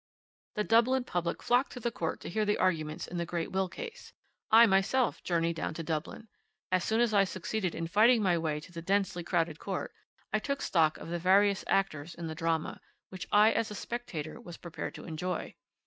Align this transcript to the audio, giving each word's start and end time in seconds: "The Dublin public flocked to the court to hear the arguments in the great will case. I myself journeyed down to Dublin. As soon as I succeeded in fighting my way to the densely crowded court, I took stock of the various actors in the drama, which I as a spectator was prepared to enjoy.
"The 0.55 0.63
Dublin 0.63 1.03
public 1.03 1.43
flocked 1.43 1.73
to 1.73 1.79
the 1.79 1.91
court 1.91 2.21
to 2.21 2.29
hear 2.31 2.43
the 2.43 2.57
arguments 2.57 3.05
in 3.05 3.17
the 3.17 3.23
great 3.27 3.51
will 3.51 3.69
case. 3.69 4.11
I 4.49 4.65
myself 4.65 5.21
journeyed 5.23 5.55
down 5.57 5.75
to 5.75 5.83
Dublin. 5.83 6.27
As 6.71 6.83
soon 6.83 7.01
as 7.01 7.13
I 7.13 7.23
succeeded 7.23 7.75
in 7.75 7.85
fighting 7.85 8.23
my 8.23 8.35
way 8.39 8.59
to 8.61 8.71
the 8.71 8.81
densely 8.81 9.23
crowded 9.23 9.59
court, 9.59 9.93
I 10.33 10.39
took 10.39 10.63
stock 10.63 10.97
of 10.97 11.09
the 11.09 11.19
various 11.19 11.63
actors 11.67 12.15
in 12.15 12.25
the 12.25 12.33
drama, 12.33 12.81
which 13.09 13.27
I 13.31 13.51
as 13.51 13.69
a 13.69 13.75
spectator 13.75 14.41
was 14.41 14.57
prepared 14.57 14.95
to 14.95 15.05
enjoy. 15.05 15.53